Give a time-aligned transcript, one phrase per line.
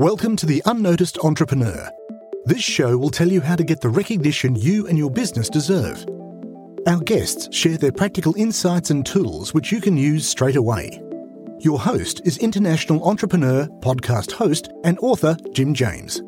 [0.00, 1.90] Welcome to The Unnoticed Entrepreneur.
[2.46, 6.06] This show will tell you how to get the recognition you and your business deserve.
[6.86, 11.02] Our guests share their practical insights and tools which you can use straight away.
[11.58, 16.22] Your host is international entrepreneur, podcast host, and author Jim James.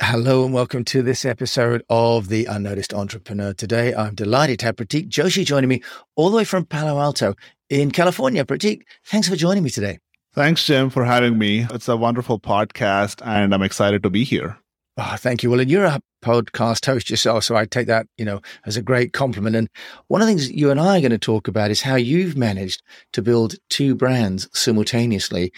[0.00, 3.52] Hello and welcome to this episode of The Unnoticed Entrepreneur.
[3.52, 5.82] Today, I'm delighted to have Prateek Joshi joining me
[6.14, 7.34] all the way from Palo Alto
[7.74, 8.44] in California.
[8.44, 9.98] Prateek, thanks for joining me today.
[10.32, 11.66] Thanks, Jim, for having me.
[11.72, 14.58] It's a wonderful podcast and I'm excited to be here.
[14.96, 15.50] Oh, thank you.
[15.50, 18.82] Well, and you're a podcast host yourself, so I take that, you know, as a
[18.82, 19.56] great compliment.
[19.56, 19.68] And
[20.06, 22.36] one of the things you and I are going to talk about is how you've
[22.36, 22.80] managed
[23.12, 25.52] to build two brands simultaneously,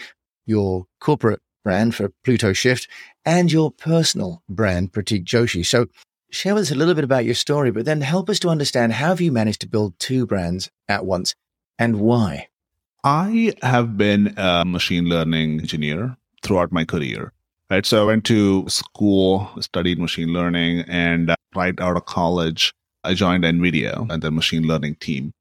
[0.47, 2.87] your corporate brand for Plutoshift
[3.25, 5.63] and your personal brand, Prateek Joshi.
[5.63, 5.85] So
[6.31, 8.93] share with us a little bit about your story, but then help us to understand
[8.93, 11.35] how have you managed to build two brands at once
[11.79, 12.47] and why?
[13.03, 17.31] I have been a machine learning engineer throughout my career.
[17.69, 17.85] Right.
[17.85, 23.13] So I went to school, studied machine learning, and uh, right out of college, I
[23.13, 25.33] joined NVIDIA and the machine learning team.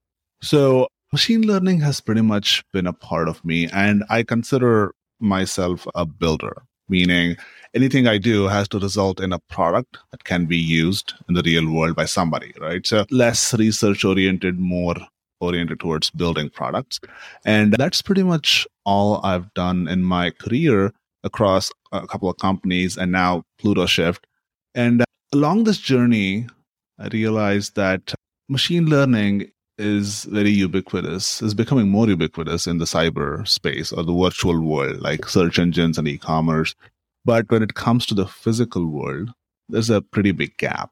[0.42, 5.86] So machine learning has pretty much been a part of me, and I consider myself
[5.94, 7.36] a builder, meaning
[7.74, 11.42] anything I do has to result in a product that can be used in the
[11.42, 12.84] real world by somebody, right?
[12.84, 14.96] So less research oriented, more
[15.40, 17.00] oriented towards building products.
[17.44, 20.92] And that's pretty much all I've done in my career
[21.24, 24.20] across a couple of companies and now Plutoshift.
[24.74, 26.46] And along this journey,
[26.98, 28.14] I realized that
[28.48, 34.14] machine learning is very ubiquitous, is becoming more ubiquitous in the cyber space or the
[34.14, 36.74] virtual world, like search engines and e commerce.
[37.24, 39.30] But when it comes to the physical world,
[39.68, 40.90] there's a pretty big gap.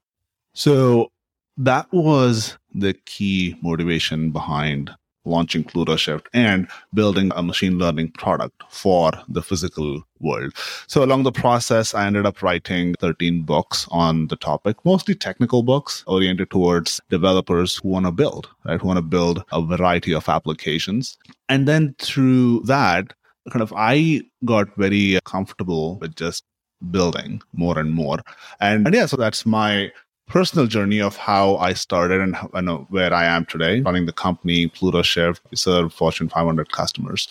[0.54, 1.10] So
[1.56, 4.90] that was the key motivation behind
[5.24, 10.52] launching Plutoshift and building a machine learning product for the physical world.
[10.86, 15.62] So along the process, I ended up writing 13 books on the topic, mostly technical
[15.62, 18.80] books oriented towards developers who want to build, right?
[18.80, 21.16] Who want to build a variety of applications.
[21.48, 23.12] And then through that,
[23.50, 26.44] kind of, I got very comfortable with just
[26.90, 28.18] building more and more.
[28.60, 29.90] And, and yeah, so that's my
[30.26, 34.12] personal journey of how I started and, and uh, where I am today, running the
[34.12, 35.40] company Plutoshift.
[35.50, 37.28] We serve Fortune 500 customers.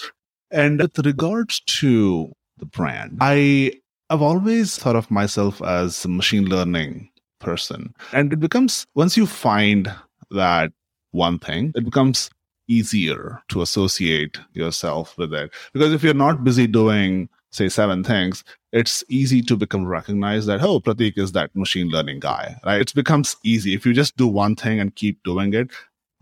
[0.51, 3.73] And with regards to the brand, I
[4.09, 7.09] have always thought of myself as a machine learning
[7.39, 7.93] person.
[8.11, 9.93] And it becomes, once you find
[10.31, 10.71] that
[11.11, 12.29] one thing, it becomes
[12.67, 15.51] easier to associate yourself with it.
[15.73, 20.61] Because if you're not busy doing say seven things, it's easy to become recognized that,
[20.61, 22.81] oh, Prateek is that machine learning guy, right?
[22.81, 23.73] It becomes easy.
[23.73, 25.69] If you just do one thing and keep doing it,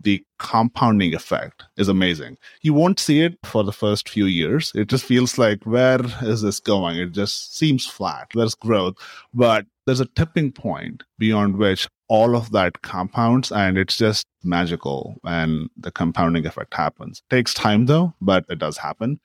[0.00, 2.36] the compounding effect is amazing.
[2.62, 4.72] You won't see it for the first few years.
[4.74, 6.98] It just feels like, where is this going?
[6.98, 8.28] It just seems flat.
[8.34, 8.96] There's growth,
[9.32, 15.16] but there's a tipping point beyond which all of that compounds and it's just magical
[15.24, 17.22] and the compounding effect happens.
[17.30, 19.18] It takes time though, but it does happen.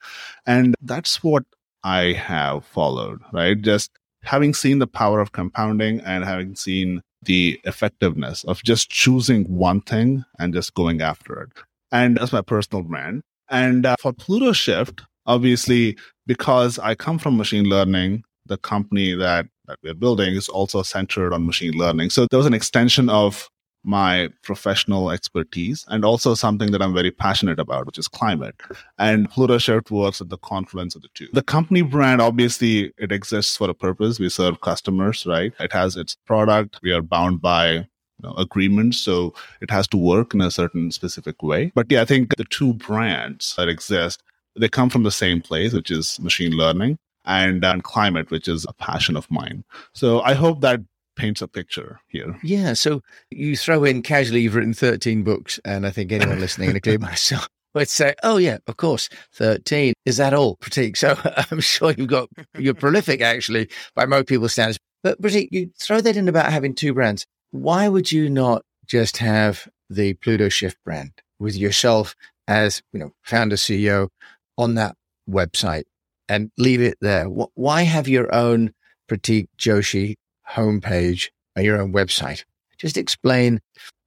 [0.46, 1.44] And that's what
[1.88, 3.58] I have followed, right?
[3.58, 3.90] Just
[4.22, 9.80] having seen the power of compounding and having seen the effectiveness of just choosing one
[9.80, 11.48] thing and just going after it.
[11.90, 13.22] And that's my personal brand.
[13.48, 15.96] And uh, for Plutoshift, obviously,
[16.26, 21.32] because I come from machine learning, the company that, that we're building is also centered
[21.32, 22.10] on machine learning.
[22.10, 23.48] So there was an extension of
[23.84, 28.56] my professional expertise and also something that I'm very passionate about, which is climate.
[28.98, 31.28] And Plutoshift works at the confluence of the two.
[31.32, 34.18] The company brand, obviously, it exists for a purpose.
[34.18, 35.52] We serve customers, right?
[35.60, 36.80] It has its product.
[36.82, 37.84] We are bound by you
[38.22, 38.98] know, agreements.
[38.98, 41.72] So it has to work in a certain specific way.
[41.74, 44.22] But yeah, I think the two brands that exist,
[44.56, 48.66] they come from the same place, which is machine learning and, and climate, which is
[48.68, 49.64] a passion of mine.
[49.92, 50.80] So I hope that
[51.18, 52.38] paints a picture here.
[52.42, 52.72] Yeah.
[52.72, 57.00] So you throw in casually, you've written 13 books, and I think anyone listening, including
[57.02, 59.92] myself, would say, oh, yeah, of course, 13.
[60.06, 60.96] Is that all, Prateek?
[60.96, 61.18] So
[61.50, 64.78] I'm sure you've got, you're prolific actually by most people's standards.
[65.02, 67.26] But Prateek, you throw that in about having two brands.
[67.50, 72.14] Why would you not just have the Plutoshift brand with yourself
[72.46, 74.08] as, you know, founder CEO
[74.56, 74.96] on that
[75.28, 75.84] website
[76.28, 77.26] and leave it there?
[77.26, 78.72] Why have your own
[79.08, 80.16] Prateek Joshi
[80.50, 82.44] homepage or your own website.
[82.78, 83.60] Just explain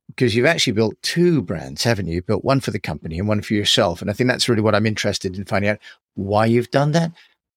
[0.07, 2.15] because you've actually built two brands, haven't you?
[2.15, 4.01] You've built one for the company and one for yourself.
[4.01, 5.79] And I think that's really what I'm interested in finding out
[6.15, 7.11] why you've done that.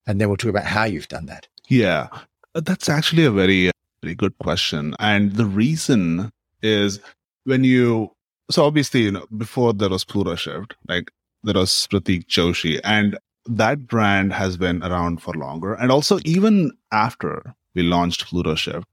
[0.07, 1.49] And then we'll talk about how you've done that.
[1.69, 2.09] Yeah,
[2.55, 3.73] uh, that's actually a very, uh,
[4.03, 4.95] very good question.
[4.99, 6.31] And the reason
[6.63, 7.01] is
[7.45, 8.13] when you,
[8.51, 11.11] so obviously, you know, before there was Plutoshift, like
[11.43, 12.81] there was Prateek Joshi.
[12.85, 15.75] And that brand has been around for longer.
[15.75, 18.85] And also, even after we launched Plutoshift,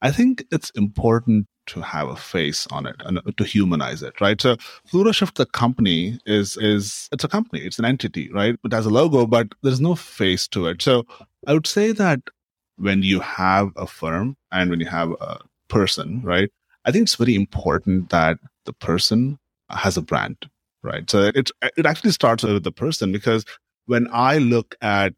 [0.00, 4.40] I think it's important to have a face on it and to humanize it, right?
[4.40, 4.56] So
[4.90, 8.56] Plutoshift, the company, is is it's a company, it's an entity, right?
[8.64, 10.80] It has a logo, but there's no face to it.
[10.82, 11.04] So
[11.46, 12.20] I would say that
[12.76, 15.38] when you have a firm and when you have a
[15.68, 16.50] person, right?
[16.84, 19.38] I think it's very important that the person
[19.68, 20.48] has a brand,
[20.82, 21.10] right?
[21.10, 23.44] So it it actually starts with the person because
[23.86, 25.14] when I look at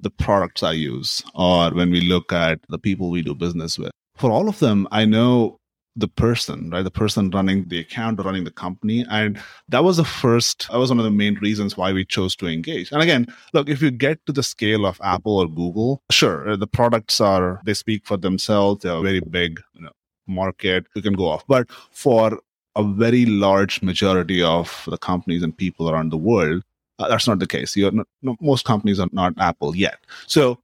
[0.00, 3.90] the products I use or when we look at the people we do business with,
[4.16, 5.60] for all of them, I know
[5.96, 6.82] the person, right?
[6.82, 9.04] The person running the account or running the company.
[9.10, 12.36] And that was the first, that was one of the main reasons why we chose
[12.36, 12.92] to engage.
[12.92, 16.56] And again, look, if you get to the scale of Apple or Google, sure, uh,
[16.56, 18.82] the products are, they speak for themselves.
[18.82, 19.92] They're a very big you know,
[20.26, 20.86] market.
[20.94, 21.44] You can go off.
[21.46, 22.40] But for
[22.76, 26.62] a very large majority of the companies and people around the world,
[27.00, 27.76] uh, that's not the case.
[27.76, 28.06] you Not,
[28.40, 29.98] most companies are not Apple yet.
[30.26, 30.60] So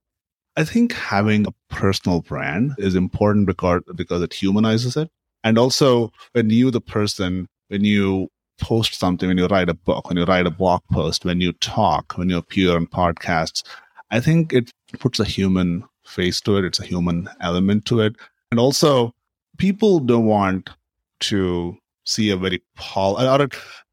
[0.57, 5.11] I think having a personal brand is important because because it humanizes it,
[5.43, 8.29] and also when you, the person, when you
[8.61, 11.53] post something, when you write a book, when you write a blog post, when you
[11.55, 13.63] talk, when you appear on podcasts,
[14.11, 16.65] I think it puts a human face to it.
[16.65, 18.17] It's a human element to it,
[18.51, 19.15] and also
[19.59, 20.71] people don't want
[21.19, 23.49] to see a very pol or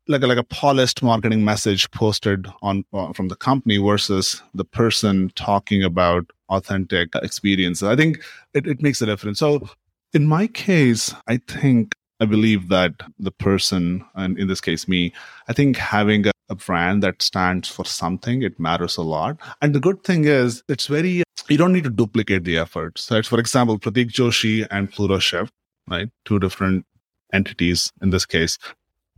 [0.08, 4.66] like a, like a polished marketing message posted on uh, from the company versus the
[4.66, 7.84] person talking about authentic experiences.
[7.84, 8.24] I think
[8.54, 9.40] it, it makes a difference.
[9.40, 9.70] So
[10.14, 15.14] in my case, I think I believe that the person, and in this case me,
[15.48, 19.38] I think having a, a brand that stands for something, it matters a lot.
[19.62, 23.00] And the good thing is it's very you don't need to duplicate the effort.
[23.00, 25.50] So for example, Prateek Joshi and Plutoshift,
[25.88, 26.10] right?
[26.26, 26.86] Two different
[27.34, 28.60] entities in this case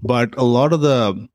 [0.01, 1.27] but a lot of the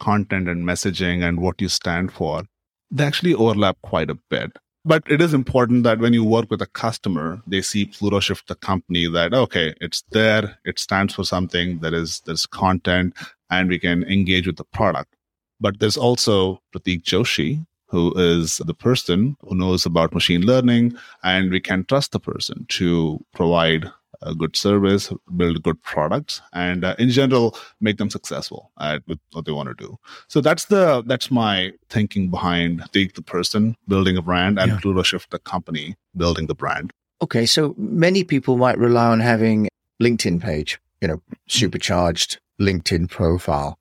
[0.00, 2.44] content and messaging and what you stand for,
[2.90, 4.52] they actually overlap quite a bit.
[4.84, 8.54] But it is important that when you work with a customer, they see Plutoshift, the
[8.54, 13.14] company, that okay, it's there, it stands for something there is there's content,
[13.50, 15.14] and we can engage with the product.
[15.60, 21.50] But there's also Prateek Joshi, who is the person who knows about machine learning, and
[21.50, 23.90] we can trust the person to provide
[24.22, 29.18] a good service, build good products, and uh, in general make them successful at with
[29.32, 29.96] what they want to do.
[30.28, 35.02] So that's the that's my thinking behind take the person building a brand and yeah.
[35.02, 36.92] Shift the company building the brand.
[37.22, 39.68] Okay, so many people might rely on having
[40.02, 43.78] LinkedIn page, you know, supercharged LinkedIn profile.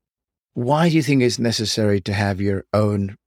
[0.54, 3.18] Why do you think it's necessary to have your own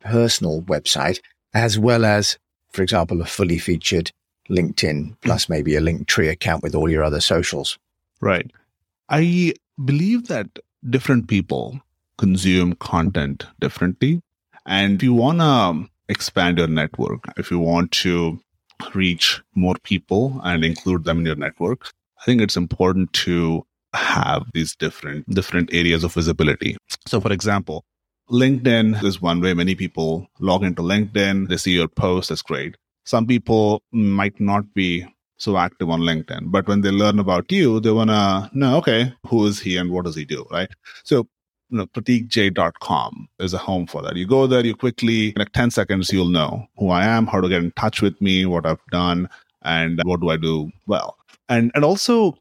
[0.00, 1.20] personal website
[1.54, 2.38] as well as,
[2.70, 4.10] for example, a fully featured
[4.48, 5.52] LinkedIn plus hmm.
[5.52, 7.78] maybe a Linktree account with all your other socials.
[8.20, 8.50] Right.
[9.08, 9.54] I
[9.84, 10.58] believe that
[10.88, 11.80] different people
[12.18, 14.20] consume content differently.
[14.66, 18.40] And if you want to expand your network, if you want to
[18.94, 21.90] reach more people and include them in your network,
[22.20, 23.64] I think it's important to
[23.94, 26.76] have these different different areas of visibility.
[27.06, 27.84] So for example,
[28.30, 32.76] LinkedIn is one way many people log into LinkedIn, they see your post, that's great
[33.06, 35.06] some people might not be
[35.38, 39.12] so active on LinkedIn, but when they learn about you, they want to know, okay,
[39.26, 40.70] who is he and what does he do, right?
[41.04, 41.28] So,
[41.70, 44.16] you know, prateekj.com is a home for that.
[44.16, 47.40] You go there, you quickly, in like 10 seconds, you'll know who I am, how
[47.40, 49.28] to get in touch with me, what I've done,
[49.62, 51.16] and what do I do well.
[51.48, 52.38] And, and also,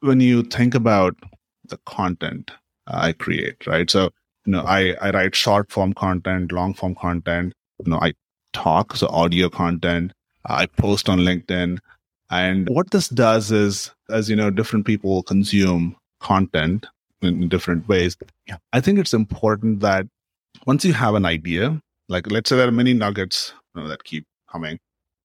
[0.00, 1.16] when you think about
[1.64, 2.50] the content
[2.88, 3.88] uh, I create, right?
[3.90, 4.10] So,
[4.46, 7.52] you know, I, I write short form content, long form content.
[7.84, 8.14] You know, I
[8.58, 10.12] talk, so audio content.
[10.46, 11.78] I post on LinkedIn.
[12.30, 16.86] And what this does is, as you know, different people consume content
[17.22, 18.16] in different ways.
[18.46, 18.56] Yeah.
[18.72, 20.06] I think it's important that
[20.66, 24.04] once you have an idea, like let's say there are many nuggets you know, that
[24.04, 24.78] keep coming.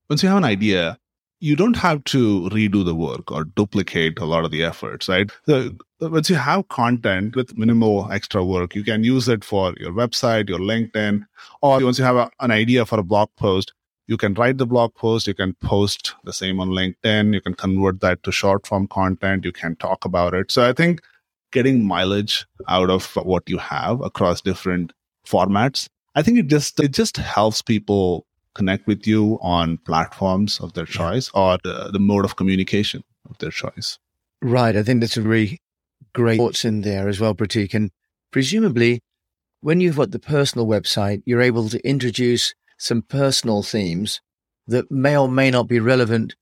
[0.09, 0.97] Once you have an idea,
[1.43, 5.29] you don't have to redo the work or duplicate a lot of the efforts, right?
[5.45, 9.91] So once you have content with minimal extra work, you can use it for your
[9.91, 11.25] website, your LinkedIn,
[11.61, 13.73] or once you have a, an idea for a blog post,
[14.07, 17.55] you can write the blog post, you can post the same on LinkedIn, you can
[17.55, 20.49] convert that to short form content, you can talk about it.
[20.49, 21.01] So I think
[21.51, 24.93] getting mileage out of what you have across different
[25.27, 30.73] formats, I think it just it just helps people connect with you on platforms of
[30.73, 33.99] their choice or the, the mode of communication of their choice.
[34.41, 34.75] Right.
[34.75, 35.61] I think that's a really
[36.13, 37.73] great thoughts in there as well, Prateek.
[37.73, 37.91] And
[38.31, 39.01] presumably,
[39.61, 44.21] when you've got the personal website, you're able to introduce some personal themes
[44.67, 46.35] that may or may not be relevant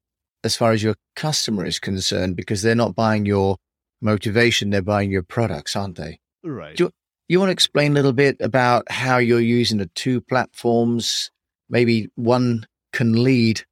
[0.44, 3.58] as far as your customer is concerned because they're not buying your
[4.02, 6.20] motivation, they're buying your products, aren't they?
[6.44, 6.80] Right.
[6.80, 6.90] You,
[7.28, 11.30] You want to explain a little bit about how you're using the two platforms?
[11.72, 13.64] Maybe one can lead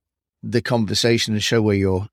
[0.41, 2.07] the conversation and show where you're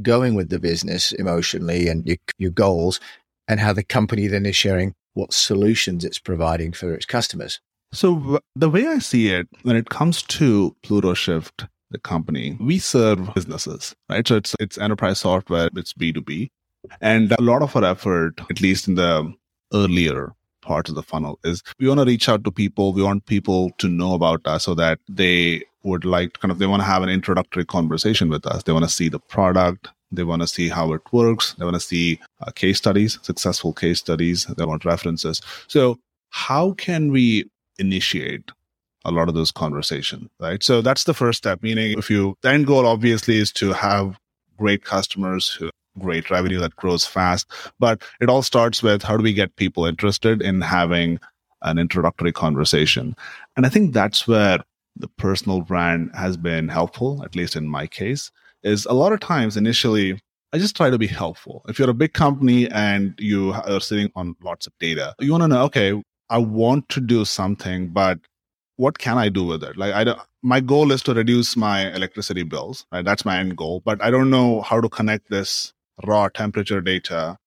[0.00, 3.00] going with the business emotionally and your, your goals,
[3.48, 7.60] and how the company then is sharing what solutions it's providing for its customers.
[7.92, 13.32] So, the way I see it, when it comes to Plutoshift, the company, we serve
[13.34, 14.26] businesses, right?
[14.26, 16.48] So, it's, it's enterprise software, it's B2B.
[17.00, 19.32] And a lot of our effort, at least in the
[19.72, 20.32] earlier
[20.66, 22.92] parts of the funnel, is we want to reach out to people.
[22.92, 26.66] We want people to know about us so that they would like kind of, they
[26.66, 28.64] want to have an introductory conversation with us.
[28.64, 29.88] They want to see the product.
[30.12, 31.54] They want to see how it works.
[31.54, 34.46] They want to see uh, case studies, successful case studies.
[34.46, 35.40] They want references.
[35.68, 35.98] So,
[36.30, 38.50] how can we initiate
[39.06, 40.62] a lot of those conversations, right?
[40.62, 41.62] So that's the first step.
[41.62, 44.18] Meaning, if you the end goal obviously is to have
[44.58, 47.50] great customers who great revenue that grows fast.
[47.78, 51.18] But it all starts with how do we get people interested in having
[51.62, 53.16] an introductory conversation?
[53.56, 54.58] And I think that's where
[54.96, 58.30] the personal brand has been helpful, at least in my case,
[58.62, 60.18] is a lot of times initially
[60.52, 61.62] I just try to be helpful.
[61.68, 65.42] If you're a big company and you are sitting on lots of data, you want
[65.42, 66.00] to know, okay,
[66.30, 68.18] I want to do something, but
[68.76, 69.76] what can I do with it?
[69.76, 73.04] Like I don't, my goal is to reduce my electricity bills, right?
[73.04, 75.72] That's my end goal, but I don't know how to connect this
[76.04, 77.38] raw temperature data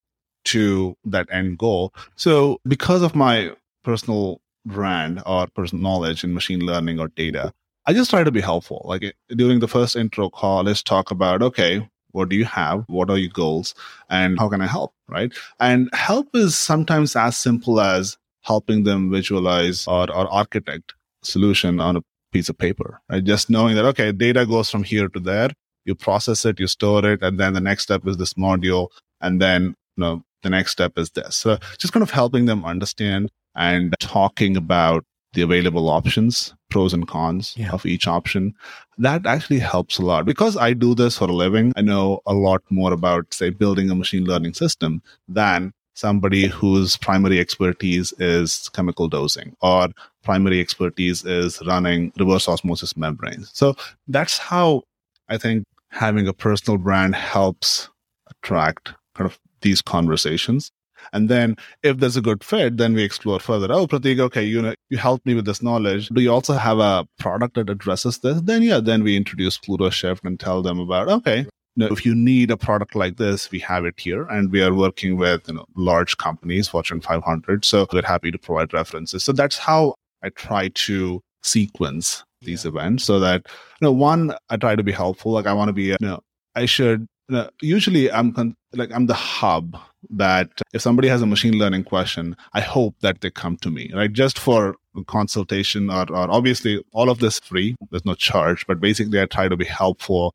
[0.46, 1.94] to that end goal.
[2.16, 3.52] So because of my
[3.84, 7.54] personal brand or personal knowledge in machine learning or data,
[7.86, 8.82] I just try to be helpful.
[8.86, 12.84] Like eh, during the first intro call, let's talk about, okay, what do you have?
[12.88, 13.76] What are your goals?
[14.10, 14.94] And how can I help?
[15.08, 15.34] Right.
[15.60, 21.98] And help is sometimes as simple as helping them visualize or, or architect solution on
[21.98, 22.02] a
[22.32, 23.24] piece of paper, right?
[23.24, 25.50] Just knowing that, okay, data goes from here to there.
[25.86, 28.90] You process it, you store it, and then the next step is this module.
[29.22, 31.36] And then, you know, the next step is this.
[31.36, 37.08] So just kind of helping them understand and talking about the available options, pros and
[37.08, 37.72] cons yeah.
[37.72, 38.56] of each option.
[38.98, 41.72] That actually helps a lot because I do this for a living.
[41.76, 46.98] I know a lot more about, say, building a machine learning system than somebody whose
[46.98, 49.90] primary expertise is chemical dosing or
[50.24, 53.52] primary expertise is running reverse osmosis membranes.
[53.54, 53.76] So
[54.08, 54.84] that's how
[55.30, 57.90] I think having a personal brand helps
[58.30, 60.72] attract kind of these conversations.
[61.14, 63.72] And then if there's a good fit, then we explore further.
[63.72, 66.10] Oh, Prateek, okay, you know, you helped me with this knowledge.
[66.10, 68.42] Do you also have a product that addresses this?
[68.42, 72.14] Then yeah, then we introduce Plutoshift and tell them about, okay, you know, if you
[72.14, 74.26] need a product like this, we have it here.
[74.26, 77.64] And we are working with, you know, large companies, Fortune 500.
[77.64, 79.24] So we're happy to provide references.
[79.24, 82.70] So that's how I try to sequence these yeah.
[82.70, 85.32] events so that, you know, one, I try to be helpful.
[85.32, 86.22] Like I want to be, you know,
[86.56, 89.78] I should, you know, usually I'm con- like, I'm the hub
[90.10, 93.92] that if somebody has a machine learning question, I hope that they come to me,
[93.94, 94.12] right?
[94.12, 94.76] Just for
[95.08, 97.76] consultation or, or obviously all of this free.
[97.92, 100.34] There's no charge, but basically I try to be helpful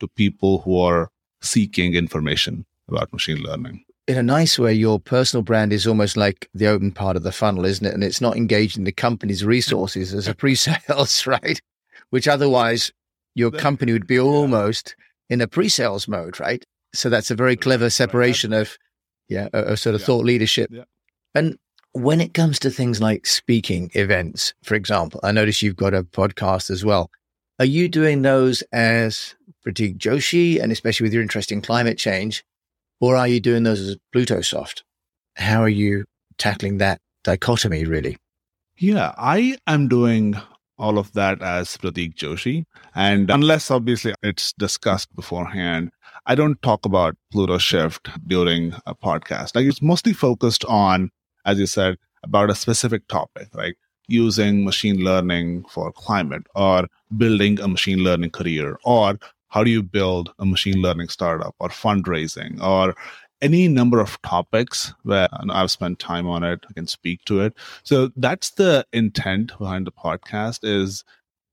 [0.00, 1.10] to people who are
[1.42, 6.48] seeking information about machine learning in a nice way, your personal brand is almost like
[6.54, 7.94] the open part of the funnel, isn't it?
[7.94, 11.60] And it's not engaging the company's resources as a pre-sales, right?
[12.10, 12.92] Which otherwise
[13.34, 14.94] your company would be almost
[15.30, 16.64] in a pre-sales mode, right?
[16.92, 18.76] So that's a very clever separation of,
[19.28, 20.06] yeah, a, a sort of yeah.
[20.06, 20.70] thought leadership.
[20.70, 20.84] Yeah.
[21.34, 21.58] And
[21.92, 26.02] when it comes to things like speaking events, for example, I notice you've got a
[26.02, 27.10] podcast as well.
[27.58, 29.34] Are you doing those as
[29.64, 32.44] Prateek Joshi, and especially with your interest in climate change?
[33.00, 34.82] Or are you doing those as Plutoshift?
[35.36, 36.04] How are you
[36.38, 38.16] tackling that dichotomy, really?
[38.76, 40.36] Yeah, I am doing
[40.78, 42.64] all of that as Prateek Joshi.
[42.94, 45.90] And unless obviously it's discussed beforehand,
[46.26, 49.54] I don't talk about Plutoshift during a podcast.
[49.54, 51.10] Like it's mostly focused on,
[51.44, 53.76] as you said, about a specific topic, like
[54.08, 56.86] using machine learning for climate or
[57.16, 59.18] building a machine learning career or
[59.54, 62.96] how do you build a machine learning startup or fundraising or
[63.40, 67.54] any number of topics where I've spent time on it, I can speak to it.
[67.84, 71.04] So that's the intent behind the podcast is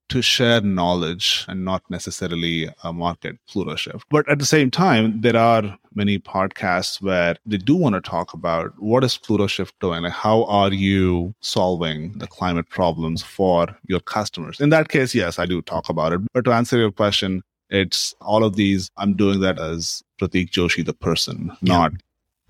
[0.10, 4.02] to share knowledge and not necessarily a market Plutoshift.
[4.10, 8.34] But at the same time, there are many podcasts where they do want to talk
[8.34, 10.02] about what is Plutoshift doing?
[10.04, 14.60] Like how are you solving the climate problems for your customers?
[14.60, 16.22] In that case, yes, I do talk about it.
[16.34, 18.92] But to answer your question, it's all of these.
[18.98, 21.74] I'm doing that as Prateek Joshi, the person, yeah.
[21.74, 21.94] not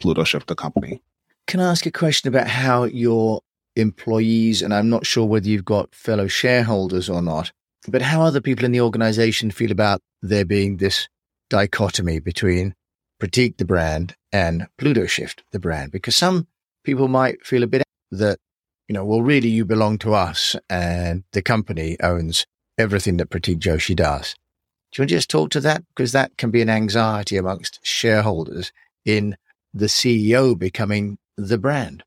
[0.02, 1.02] Plutoshift, the company.
[1.48, 3.42] Can I ask a question about how your
[3.76, 7.52] employees, and I'm not sure whether you've got fellow shareholders or not,
[7.88, 11.08] but how other people in the organization feel about there being this
[11.50, 12.74] dichotomy between
[13.22, 15.92] Prateek, the brand, and Plutoshift, the brand?
[15.92, 16.48] Because some
[16.84, 18.40] people might feel a bit that,
[18.88, 22.46] you know, well, really you belong to us and the company owns
[22.78, 24.36] everything that Prateek Joshi does.
[24.92, 25.84] Do you want to just talk to that?
[25.90, 28.72] Because that can be an anxiety amongst shareholders
[29.06, 29.38] in
[29.74, 32.04] the CEO becoming the brand.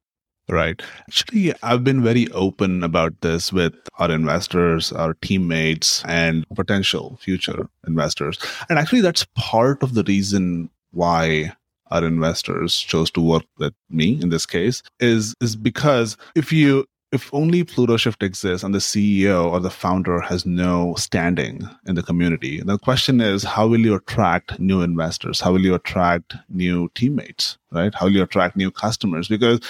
[0.48, 0.82] Right.
[1.08, 7.66] Actually, I've been very open about this with our investors, our teammates, and potential future
[7.86, 8.38] investors.
[8.68, 11.54] And actually, that's part of the reason why
[11.90, 16.84] our investors chose to work with me in this case is is because if you
[17.14, 22.02] if only Plutoshift exists and the CEO or the founder has no standing in the
[22.02, 25.40] community, the question is how will you attract new investors?
[25.40, 27.58] How will you attract new teammates?
[27.70, 27.94] Right?
[27.94, 29.28] How will you attract new customers?
[29.28, 29.60] Because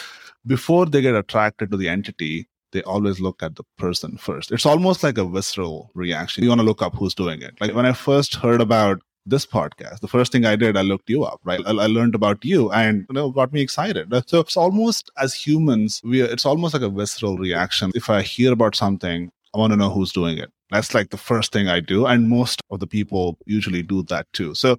[0.46, 4.50] before they get attracted to the entity, they always look at the person first.
[4.50, 6.42] It's almost like a visceral reaction.
[6.42, 7.54] You want to look up who's doing it.
[7.60, 11.08] Like when I first heard about this podcast, the first thing I did, I looked
[11.08, 11.60] you up, right?
[11.66, 14.12] I, I learned about you and you know got me excited.
[14.26, 17.90] So it's almost as humans, we it's almost like a visceral reaction.
[17.94, 20.50] If I hear about something, I want to know who's doing it.
[20.70, 22.06] That's like the first thing I do.
[22.06, 24.54] And most of the people usually do that too.
[24.54, 24.76] So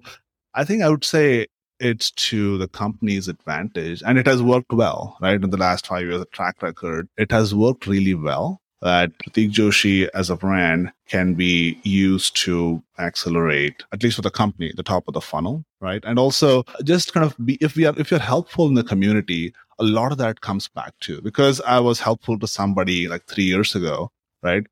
[0.54, 1.46] I think I would say
[1.80, 5.42] it's to the company's advantage and it has worked well, right?
[5.42, 9.50] In the last five years, the track record, it has worked really well that Prateek
[9.50, 14.84] Joshi as a brand can be used to accelerate, at least for the company, the
[14.84, 16.04] top of the funnel, right?
[16.04, 19.52] And also just kind of be, if we are, if you're helpful in the community,
[19.80, 23.42] a lot of that comes back too, because I was helpful to somebody like three
[23.42, 24.64] years ago, right?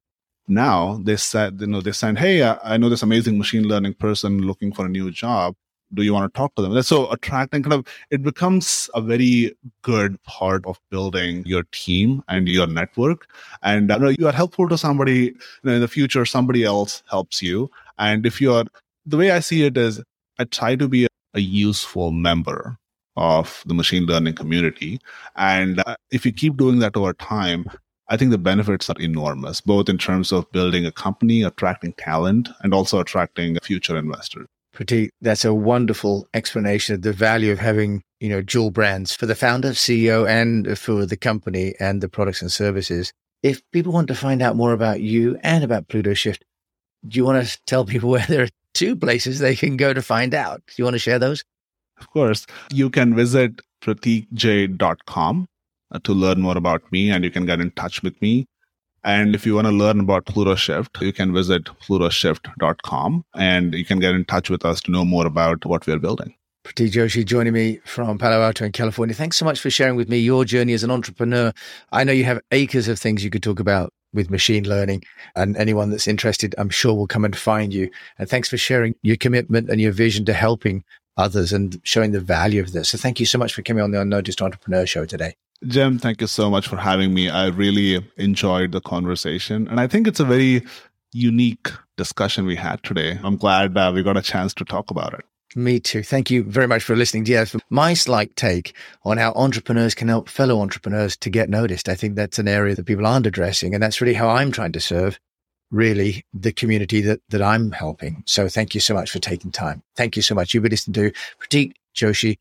[0.46, 4.42] Now they said, you know, they said, Hey, I know this amazing machine learning person
[4.42, 5.56] looking for a new job
[5.92, 6.82] do you want to talk to them?
[6.82, 12.48] So attracting kind of it becomes a very good part of building your team and
[12.48, 13.28] your network.
[13.62, 17.42] And uh, you are helpful to somebody you know, in the future somebody else helps
[17.42, 17.70] you.
[17.98, 18.64] And if you're
[19.06, 20.02] the way i see it is
[20.38, 22.78] i try to be a, a useful member
[23.16, 24.98] of the machine learning community.
[25.36, 27.66] And uh, if you keep doing that over time
[28.08, 32.50] I think the benefits are enormous, both in terms of building a company, attracting talent,
[32.60, 34.46] and also attracting future investors.
[34.74, 39.26] Prateek, that's a wonderful explanation of the value of having, you know, dual brands for
[39.26, 43.12] the founder, CEO, and for the company and the products and services.
[43.42, 46.40] If people want to find out more about you and about Plutoshift,
[47.06, 50.02] do you want to tell people where there are two places they can go to
[50.02, 50.62] find out?
[50.66, 51.44] Do you want to share those?
[51.98, 52.46] Of course.
[52.72, 55.46] You can visit prateekj.com
[55.92, 58.46] uh, to learn more about me and you can get in touch with me.
[59.04, 63.98] And if you want to learn about Plutoshift, you can visit plutoshift.com and you can
[64.00, 66.34] get in touch with us to know more about what we're building.
[66.64, 69.14] Prateek Joshi joining me from Palo Alto in California.
[69.14, 71.52] Thanks so much for sharing with me your journey as an entrepreneur.
[71.92, 75.02] I know you have acres of things you could talk about with machine learning
[75.36, 77.90] and anyone that's interested, I'm sure will come and find you.
[78.18, 80.84] And thanks for sharing your commitment and your vision to helping
[81.16, 82.88] others and showing the value of this.
[82.88, 85.34] So thank you so much for coming on the Unnoticed Entrepreneur Show today.
[85.66, 87.28] Jim, thank you so much for having me.
[87.28, 89.66] I really enjoyed the conversation.
[89.68, 90.62] And I think it's a very
[91.12, 93.18] unique discussion we had today.
[93.22, 95.24] I'm glad uh, we got a chance to talk about it.
[95.56, 96.02] Me too.
[96.02, 97.24] Thank you very much for listening.
[97.46, 98.74] For my slight take
[99.04, 101.88] on how entrepreneurs can help fellow entrepreneurs to get noticed.
[101.88, 103.72] I think that's an area that people aren't addressing.
[103.72, 105.18] And that's really how I'm trying to serve
[105.70, 108.24] really the community that, that I'm helping.
[108.26, 109.82] So thank you so much for taking time.
[109.96, 110.52] Thank you so much.
[110.52, 112.36] You've been listening to Prateek Joshi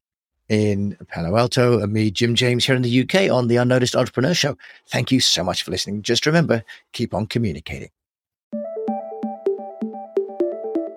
[0.54, 4.34] in Palo Alto and me, Jim James, here in the UK on the Unnoticed Entrepreneur
[4.34, 4.56] Show.
[4.88, 6.04] Thank you so much for listening.
[6.04, 7.90] Just remember, keep on communicating.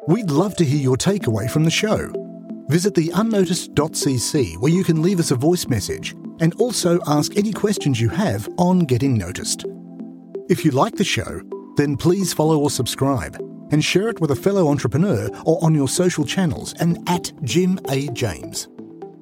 [0.06, 2.12] We'd love to hear your takeaway from the show.
[2.68, 7.52] Visit the unnoticed.cc where you can leave us a voice message and also ask any
[7.52, 9.64] questions you have on getting noticed.
[10.48, 11.40] If you like the show,
[11.76, 13.36] then please follow or subscribe
[13.72, 17.80] and share it with a fellow entrepreneur or on your social channels and at Jim
[17.88, 18.08] A.
[18.08, 18.68] James.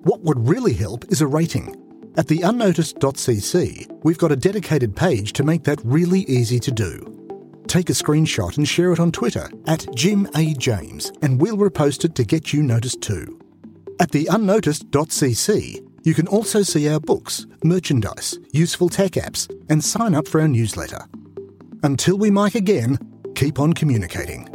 [0.04, 1.74] What would really help is a rating.
[2.18, 7.62] At the unnoticed.cc, we've got a dedicated page to make that really easy to do.
[7.68, 10.52] Take a screenshot and share it on Twitter at Jim A.
[10.52, 13.40] James, and we'll repost it to get you noticed too.
[13.98, 20.14] At the unnoticed.cc, you can also see our books, merchandise, useful tech apps, and sign
[20.14, 21.06] up for our newsletter.
[21.82, 22.98] Until we mic again,
[23.34, 24.53] keep on communicating.